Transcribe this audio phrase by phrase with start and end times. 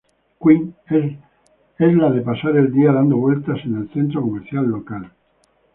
[0.45, 0.93] Quint,
[1.89, 5.11] es la de pasar el día dando vueltas en el centro comercial local.